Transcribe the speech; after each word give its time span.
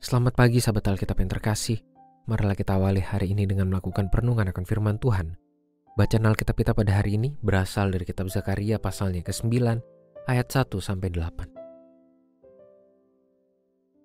Selamat 0.00 0.32
pagi 0.32 0.64
sahabat 0.64 0.96
Alkitab 0.96 1.20
yang 1.20 1.28
terkasih. 1.28 1.76
Marilah 2.24 2.56
kita 2.56 2.72
awali 2.80 3.04
hari 3.04 3.36
ini 3.36 3.44
dengan 3.44 3.68
melakukan 3.68 4.08
perenungan 4.08 4.48
akan 4.48 4.64
firman 4.64 4.96
Tuhan. 4.96 5.36
Bacaan 5.92 6.24
Alkitab 6.24 6.56
kita 6.56 6.72
pada 6.72 7.04
hari 7.04 7.20
ini 7.20 7.36
berasal 7.44 7.92
dari 7.92 8.08
kitab 8.08 8.32
Zakaria 8.32 8.80
pasalnya 8.80 9.20
ke-9 9.20 9.60
ayat 10.24 10.48
1 10.48 10.72
sampai 10.80 11.12
8. 11.12 11.52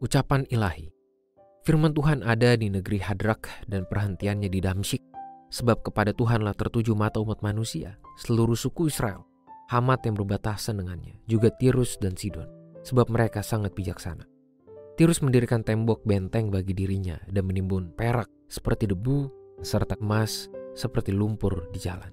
Ucapan 0.00 0.48
ilahi. 0.48 0.88
Firman 1.68 1.92
Tuhan 1.92 2.24
ada 2.24 2.56
di 2.56 2.72
negeri 2.72 2.96
Hadrak 2.96 3.68
dan 3.68 3.84
perhentiannya 3.84 4.48
di 4.48 4.64
Damsyik. 4.64 5.04
Sebab 5.52 5.84
kepada 5.84 6.16
Tuhanlah 6.16 6.56
tertuju 6.56 6.96
mata 6.96 7.20
umat 7.20 7.44
manusia, 7.44 8.00
seluruh 8.16 8.56
suku 8.56 8.88
Israel, 8.88 9.28
Hamat 9.68 10.08
yang 10.08 10.16
berbatasan 10.16 10.80
dengannya, 10.80 11.20
juga 11.28 11.52
Tirus 11.52 12.00
dan 12.00 12.16
Sidon, 12.16 12.48
sebab 12.80 13.12
mereka 13.12 13.44
sangat 13.44 13.76
bijaksana. 13.76 14.31
Tirus 14.92 15.24
mendirikan 15.24 15.64
tembok 15.64 16.04
benteng 16.04 16.52
bagi 16.52 16.76
dirinya 16.76 17.16
dan 17.32 17.48
menimbun 17.48 17.96
perak 17.96 18.28
seperti 18.44 18.84
debu 18.84 19.32
serta 19.64 19.96
emas 19.96 20.52
seperti 20.76 21.16
lumpur 21.16 21.72
di 21.72 21.80
jalan. 21.80 22.12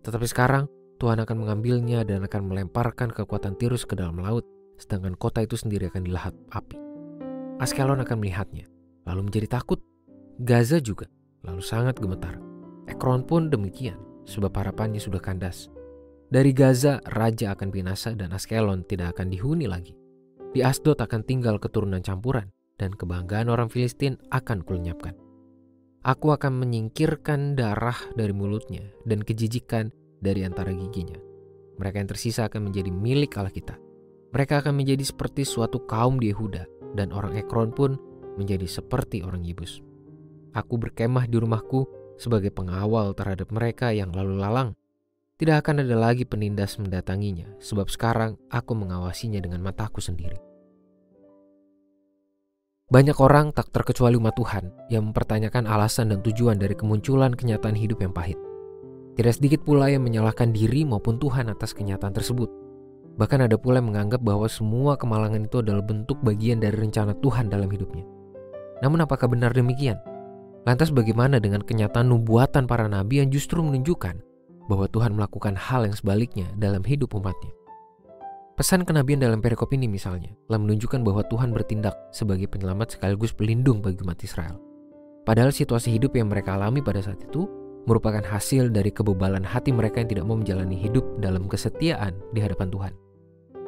Tetapi 0.00 0.24
sekarang 0.24 0.64
Tuhan 0.96 1.20
akan 1.20 1.36
mengambilnya 1.44 2.00
dan 2.08 2.24
akan 2.24 2.48
melemparkan 2.48 3.12
kekuatan 3.12 3.60
Tirus 3.60 3.84
ke 3.84 3.92
dalam 3.92 4.16
laut, 4.16 4.48
sedangkan 4.80 5.12
kota 5.20 5.44
itu 5.44 5.60
sendiri 5.60 5.92
akan 5.92 6.02
dilahat 6.08 6.32
api. 6.56 6.80
Askelon 7.60 8.00
akan 8.00 8.16
melihatnya, 8.16 8.64
lalu 9.04 9.28
menjadi 9.28 9.60
takut. 9.60 9.80
Gaza 10.40 10.80
juga, 10.80 11.06
lalu 11.44 11.60
sangat 11.60 12.00
gemetar. 12.00 12.40
Ekron 12.88 13.28
pun 13.28 13.52
demikian, 13.52 14.00
sebab 14.24 14.56
harapannya 14.56 14.98
sudah 14.98 15.20
kandas. 15.20 15.68
Dari 16.32 16.50
Gaza, 16.56 16.98
raja 17.12 17.52
akan 17.54 17.68
binasa 17.70 18.16
dan 18.16 18.32
Askelon 18.32 18.82
tidak 18.88 19.14
akan 19.18 19.30
dihuni 19.30 19.68
lagi. 19.68 19.94
Di 20.54 20.62
Asdod 20.62 21.02
akan 21.02 21.26
tinggal 21.26 21.58
keturunan 21.58 21.98
campuran, 21.98 22.54
dan 22.78 22.94
kebanggaan 22.94 23.50
orang 23.50 23.66
Filistin 23.66 24.18
akan 24.30 24.62
kulenyapkan. 24.62 25.18
Aku 26.06 26.30
akan 26.30 26.62
menyingkirkan 26.62 27.58
darah 27.58 27.96
dari 28.14 28.30
mulutnya 28.30 28.86
dan 29.02 29.24
kejijikan 29.24 29.90
dari 30.22 30.46
antara 30.46 30.70
giginya. 30.70 31.16
Mereka 31.80 31.96
yang 31.98 32.10
tersisa 32.10 32.46
akan 32.46 32.70
menjadi 32.70 32.92
milik 32.92 33.34
Allah 33.34 33.50
kita. 33.50 33.74
Mereka 34.30 34.62
akan 34.62 34.78
menjadi 34.78 35.02
seperti 35.02 35.42
suatu 35.42 35.82
kaum 35.90 36.22
di 36.22 36.30
Yehuda, 36.30 36.94
dan 36.94 37.10
orang 37.10 37.34
Ekron 37.34 37.74
pun 37.74 37.98
menjadi 38.38 38.68
seperti 38.68 39.26
orang 39.26 39.42
Yebus. 39.42 39.82
Aku 40.54 40.78
berkemah 40.78 41.26
di 41.26 41.34
rumahku 41.34 41.88
sebagai 42.14 42.54
pengawal 42.54 43.10
terhadap 43.18 43.50
mereka 43.50 43.90
yang 43.90 44.14
lalu 44.14 44.38
lalang. 44.38 44.78
Tidak 45.34 45.56
akan 45.56 45.82
ada 45.82 45.98
lagi 45.98 46.22
penindas 46.22 46.78
mendatanginya, 46.78 47.58
sebab 47.58 47.90
sekarang 47.90 48.38
aku 48.54 48.76
mengawasinya 48.78 49.42
dengan 49.42 49.66
mataku 49.66 49.98
sendiri. 49.98 50.38
Banyak 52.94 53.18
orang, 53.18 53.50
tak 53.50 53.74
terkecuali 53.74 54.14
umat 54.14 54.38
Tuhan, 54.38 54.70
yang 54.86 55.10
mempertanyakan 55.10 55.66
alasan 55.66 56.14
dan 56.14 56.22
tujuan 56.22 56.62
dari 56.62 56.78
kemunculan 56.78 57.34
kenyataan 57.34 57.74
hidup 57.74 57.98
yang 57.98 58.14
pahit. 58.14 58.38
Tidak 59.18 59.34
sedikit 59.34 59.66
pula 59.66 59.90
yang 59.90 60.06
menyalahkan 60.06 60.54
diri 60.54 60.86
maupun 60.86 61.18
Tuhan 61.18 61.50
atas 61.50 61.74
kenyataan 61.74 62.14
tersebut. 62.14 62.46
Bahkan 63.18 63.50
ada 63.50 63.58
pula 63.58 63.82
yang 63.82 63.90
menganggap 63.90 64.22
bahwa 64.22 64.46
semua 64.46 64.94
kemalangan 64.94 65.42
itu 65.42 65.58
adalah 65.58 65.82
bentuk 65.82 66.22
bagian 66.22 66.62
dari 66.62 66.78
rencana 66.78 67.18
Tuhan 67.18 67.50
dalam 67.50 67.66
hidupnya. 67.66 68.06
Namun 68.78 69.02
apakah 69.02 69.26
benar 69.26 69.50
demikian? 69.50 69.98
Lantas 70.62 70.94
bagaimana 70.94 71.42
dengan 71.42 71.66
kenyataan 71.66 72.14
nubuatan 72.14 72.70
para 72.70 72.86
nabi 72.86 73.26
yang 73.26 73.28
justru 73.34 73.58
menunjukkan 73.58 74.22
bahwa 74.70 74.86
Tuhan 74.86 75.18
melakukan 75.18 75.58
hal 75.58 75.82
yang 75.82 75.98
sebaliknya 75.98 76.46
dalam 76.62 76.86
hidup 76.86 77.10
umatnya? 77.18 77.63
Pesan 78.54 78.86
kenabian 78.86 79.18
dalam 79.18 79.42
perikop 79.42 79.74
ini 79.74 79.90
misalnya 79.90 80.30
telah 80.46 80.62
menunjukkan 80.62 81.02
bahwa 81.02 81.26
Tuhan 81.26 81.50
bertindak 81.50 81.98
sebagai 82.14 82.46
penyelamat 82.46 82.94
sekaligus 82.94 83.34
pelindung 83.34 83.82
bagi 83.82 83.98
umat 84.06 84.22
Israel. 84.22 84.62
Padahal 85.26 85.50
situasi 85.50 85.90
hidup 85.90 86.14
yang 86.14 86.30
mereka 86.30 86.54
alami 86.54 86.78
pada 86.78 87.02
saat 87.02 87.18
itu 87.18 87.50
merupakan 87.90 88.22
hasil 88.22 88.70
dari 88.70 88.94
kebebalan 88.94 89.42
hati 89.42 89.74
mereka 89.74 89.98
yang 89.98 90.06
tidak 90.14 90.24
mau 90.30 90.38
menjalani 90.38 90.78
hidup 90.78 91.02
dalam 91.18 91.50
kesetiaan 91.50 92.14
di 92.30 92.38
hadapan 92.46 92.70
Tuhan. 92.70 92.92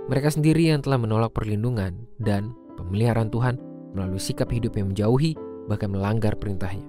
Mereka 0.06 0.38
sendiri 0.38 0.70
yang 0.70 0.86
telah 0.86 1.02
menolak 1.02 1.34
perlindungan 1.34 2.06
dan 2.22 2.54
pemeliharaan 2.78 3.34
Tuhan 3.34 3.58
melalui 3.90 4.22
sikap 4.22 4.54
hidup 4.54 4.78
yang 4.78 4.94
menjauhi 4.94 5.34
bahkan 5.66 5.90
melanggar 5.90 6.38
perintahnya. 6.38 6.86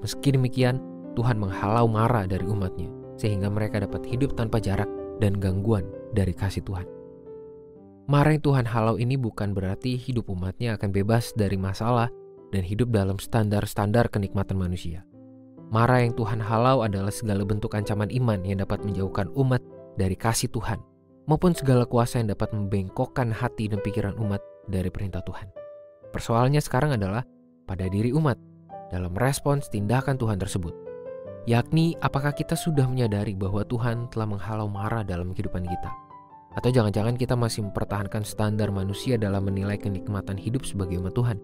Meski 0.00 0.32
demikian, 0.32 0.80
Tuhan 1.12 1.36
menghalau 1.36 1.84
marah 1.84 2.24
dari 2.24 2.48
umatnya 2.48 2.88
sehingga 3.20 3.52
mereka 3.52 3.84
dapat 3.84 4.08
hidup 4.08 4.32
tanpa 4.40 4.56
jarak 4.56 4.88
dan 5.20 5.36
gangguan 5.36 5.84
dari 6.16 6.32
kasih 6.32 6.64
Tuhan. 6.64 6.95
Marah 8.06 8.38
yang 8.38 8.44
Tuhan 8.46 8.70
halau 8.70 9.02
ini 9.02 9.18
bukan 9.18 9.50
berarti 9.50 9.98
hidup 9.98 10.30
umatnya 10.30 10.78
akan 10.78 10.94
bebas 10.94 11.34
dari 11.34 11.58
masalah 11.58 12.06
dan 12.54 12.62
hidup 12.62 12.94
dalam 12.94 13.18
standar-standar 13.18 14.06
kenikmatan 14.14 14.54
manusia. 14.54 15.02
Marah 15.74 16.06
yang 16.06 16.14
Tuhan 16.14 16.38
halau 16.38 16.86
adalah 16.86 17.10
segala 17.10 17.42
bentuk 17.42 17.74
ancaman 17.74 18.06
iman 18.14 18.38
yang 18.46 18.62
dapat 18.62 18.86
menjauhkan 18.86 19.26
umat 19.34 19.58
dari 19.98 20.14
kasih 20.14 20.46
Tuhan, 20.54 20.78
maupun 21.26 21.50
segala 21.50 21.82
kuasa 21.82 22.22
yang 22.22 22.30
dapat 22.30 22.54
membengkokkan 22.54 23.34
hati 23.34 23.66
dan 23.66 23.82
pikiran 23.82 24.14
umat 24.22 24.38
dari 24.70 24.86
perintah 24.86 25.26
Tuhan. 25.26 25.50
Persoalannya 26.14 26.62
sekarang 26.62 26.94
adalah 26.94 27.26
pada 27.66 27.90
diri 27.90 28.14
umat 28.14 28.38
dalam 28.94 29.18
respons 29.18 29.66
tindakan 29.66 30.14
Tuhan 30.14 30.38
tersebut. 30.38 30.78
Yakni 31.50 31.98
apakah 31.98 32.30
kita 32.30 32.54
sudah 32.54 32.86
menyadari 32.86 33.34
bahwa 33.34 33.66
Tuhan 33.66 34.06
telah 34.14 34.30
menghalau 34.30 34.70
marah 34.70 35.02
dalam 35.02 35.34
kehidupan 35.34 35.66
kita 35.66 36.05
atau 36.56 36.72
jangan-jangan 36.72 37.20
kita 37.20 37.36
masih 37.36 37.68
mempertahankan 37.68 38.24
standar 38.24 38.72
manusia 38.72 39.20
dalam 39.20 39.44
menilai 39.44 39.76
kenikmatan 39.76 40.40
hidup 40.40 40.64
sebagai 40.64 40.96
umat 41.04 41.12
Tuhan? 41.12 41.36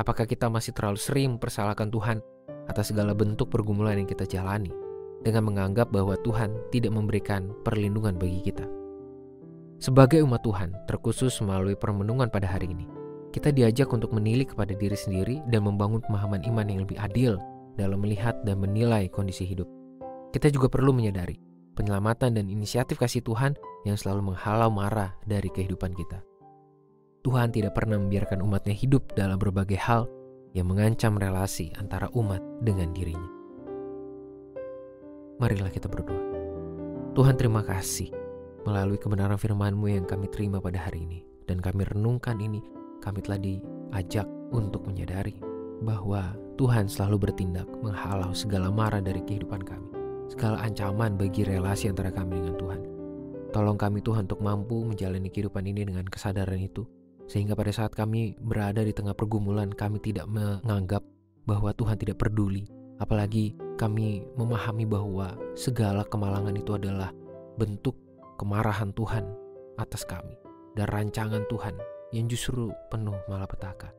Apakah 0.00 0.24
kita 0.24 0.48
masih 0.48 0.72
terlalu 0.72 0.96
sering 0.96 1.36
mempersalahkan 1.36 1.92
Tuhan 1.92 2.24
atas 2.64 2.88
segala 2.88 3.12
bentuk 3.12 3.52
pergumulan 3.52 4.00
yang 4.00 4.08
kita 4.08 4.24
jalani 4.24 4.72
dengan 5.20 5.44
menganggap 5.44 5.92
bahwa 5.92 6.16
Tuhan 6.24 6.56
tidak 6.72 6.88
memberikan 6.96 7.52
perlindungan 7.68 8.16
bagi 8.16 8.40
kita? 8.40 8.64
Sebagai 9.76 10.24
umat 10.24 10.40
Tuhan, 10.40 10.72
terkhusus 10.88 11.36
melalui 11.44 11.76
permenungan 11.76 12.32
pada 12.32 12.48
hari 12.48 12.72
ini, 12.72 12.88
kita 13.36 13.52
diajak 13.52 13.92
untuk 13.92 14.16
menilik 14.16 14.56
kepada 14.56 14.72
diri 14.72 14.96
sendiri 14.96 15.44
dan 15.52 15.68
membangun 15.68 16.00
pemahaman 16.00 16.40
iman 16.48 16.64
yang 16.64 16.80
lebih 16.88 16.96
adil 16.96 17.36
dalam 17.76 18.00
melihat 18.00 18.40
dan 18.48 18.60
menilai 18.60 19.08
kondisi 19.12 19.44
hidup. 19.44 19.68
Kita 20.32 20.48
juga 20.48 20.68
perlu 20.68 20.92
menyadari 20.96 21.49
penyelamatan 21.74 22.36
dan 22.36 22.46
inisiatif 22.50 22.98
kasih 22.98 23.22
Tuhan 23.24 23.54
yang 23.84 23.96
selalu 23.96 24.32
menghalau 24.34 24.68
marah 24.68 25.16
dari 25.24 25.48
kehidupan 25.48 25.94
kita. 25.96 26.20
Tuhan 27.20 27.52
tidak 27.52 27.76
pernah 27.76 28.00
membiarkan 28.00 28.40
umatnya 28.40 28.72
hidup 28.72 29.12
dalam 29.12 29.36
berbagai 29.36 29.76
hal 29.76 30.08
yang 30.56 30.66
mengancam 30.66 31.20
relasi 31.20 31.70
antara 31.76 32.08
umat 32.16 32.40
dengan 32.64 32.90
dirinya. 32.96 33.30
Marilah 35.40 35.72
kita 35.72 35.88
berdoa. 35.88 36.20
Tuhan 37.16 37.36
terima 37.36 37.64
kasih 37.64 38.12
melalui 38.64 39.00
kebenaran 39.00 39.40
firman-Mu 39.40 39.88
yang 39.88 40.06
kami 40.08 40.28
terima 40.28 40.60
pada 40.60 40.80
hari 40.80 41.04
ini. 41.04 41.20
Dan 41.48 41.58
kami 41.58 41.82
renungkan 41.82 42.38
ini, 42.38 42.62
kami 43.02 43.26
telah 43.26 43.40
diajak 43.42 44.28
untuk 44.54 44.86
menyadari 44.86 45.34
bahwa 45.82 46.38
Tuhan 46.54 46.86
selalu 46.86 47.26
bertindak 47.26 47.66
menghalau 47.82 48.30
segala 48.36 48.70
marah 48.70 49.02
dari 49.02 49.18
kehidupan 49.24 49.64
kami 49.66 49.89
segala 50.40 50.56
ancaman 50.64 51.20
bagi 51.20 51.44
relasi 51.44 51.92
antara 51.92 52.08
kami 52.08 52.40
dengan 52.40 52.56
Tuhan. 52.56 52.80
Tolong 53.52 53.76
kami 53.76 54.00
Tuhan 54.00 54.24
untuk 54.24 54.40
mampu 54.40 54.88
menjalani 54.88 55.28
kehidupan 55.28 55.68
ini 55.68 55.84
dengan 55.84 56.08
kesadaran 56.08 56.56
itu. 56.56 56.88
Sehingga 57.28 57.52
pada 57.52 57.68
saat 57.68 57.92
kami 57.92 58.40
berada 58.40 58.80
di 58.80 58.96
tengah 58.96 59.12
pergumulan 59.12 59.68
kami 59.68 60.00
tidak 60.00 60.24
menganggap 60.32 61.04
bahwa 61.44 61.76
Tuhan 61.76 62.00
tidak 62.00 62.24
peduli. 62.24 62.64
Apalagi 62.96 63.52
kami 63.76 64.24
memahami 64.32 64.88
bahwa 64.88 65.36
segala 65.52 66.08
kemalangan 66.08 66.56
itu 66.56 66.72
adalah 66.72 67.12
bentuk 67.60 68.00
kemarahan 68.40 68.96
Tuhan 68.96 69.28
atas 69.76 70.08
kami. 70.08 70.40
Dan 70.72 70.88
rancangan 70.88 71.44
Tuhan 71.52 71.76
yang 72.16 72.32
justru 72.32 72.72
penuh 72.88 73.20
malapetaka. 73.28 73.92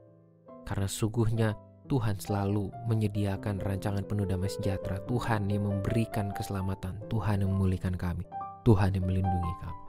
Karena 0.65 0.89
sungguhnya 0.89 1.53
Tuhan 1.91 2.15
selalu 2.23 2.71
menyediakan 2.88 3.59
rancangan 3.59 4.07
penuh 4.07 4.23
damai 4.23 4.47
sejahtera. 4.47 5.03
Tuhan 5.11 5.51
yang 5.51 5.67
memberikan 5.67 6.31
keselamatan. 6.31 6.95
Tuhan 7.11 7.43
yang 7.43 7.51
memulihkan 7.51 7.99
kami. 7.99 8.23
Tuhan 8.63 8.95
yang 8.95 9.03
melindungi 9.03 9.53
kami. 9.59 9.81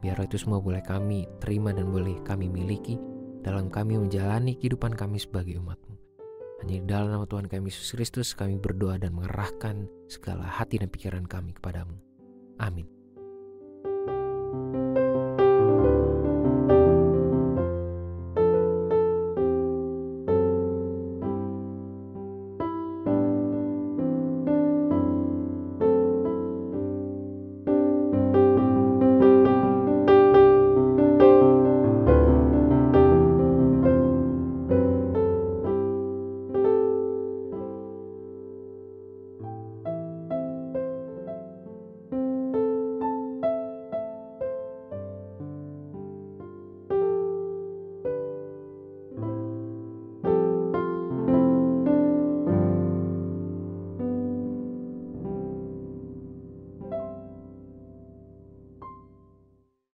Biar 0.00 0.16
itu 0.24 0.40
semua 0.40 0.64
boleh 0.64 0.80
kami 0.80 1.28
terima 1.44 1.76
dan 1.76 1.92
boleh 1.92 2.16
kami 2.24 2.48
miliki 2.48 2.96
dalam 3.44 3.68
kami 3.68 4.00
menjalani 4.00 4.56
kehidupan 4.56 4.96
kami 4.96 5.20
sebagai 5.20 5.60
umatmu. 5.60 5.92
Hanya 6.64 6.80
dalam 6.88 7.12
nama 7.12 7.28
Tuhan 7.28 7.44
kami 7.44 7.68
Yesus 7.68 7.92
Kristus 7.92 8.32
kami 8.32 8.56
berdoa 8.56 8.96
dan 8.96 9.12
mengerahkan 9.12 9.84
segala 10.08 10.48
hati 10.48 10.80
dan 10.80 10.88
pikiran 10.88 11.28
kami 11.28 11.52
kepadamu. 11.52 11.92
Amin. 12.56 13.03